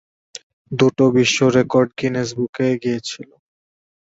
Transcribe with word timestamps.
দুটো 0.71 1.03
বিশ্ব 1.15 1.37
record 1.57 1.89
Guinness 1.99 2.29
বুকে 2.37 2.67
গিয়েছিল। 2.83 3.29